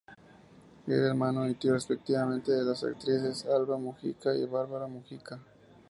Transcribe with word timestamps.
Era 0.87 1.05
hermano 1.09 1.47
y 1.47 1.53
tío, 1.53 1.73
respectivamente, 1.73 2.51
de 2.51 2.63
las 2.63 2.83
actrices 2.83 3.45
Alba 3.45 3.77
Mujica 3.77 4.33
y 4.35 4.45
Bárbara 4.45 4.87
Mujica. 4.87 5.37